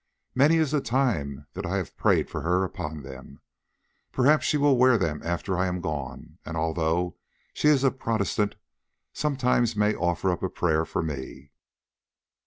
[0.33, 3.39] Many is the time that I have prayed for her upon them.
[4.11, 7.17] Perhaps she will wear them after I am gone, and, although
[7.53, 8.55] she is a Protestant,
[9.13, 11.51] sometimes offer up a prayer for me."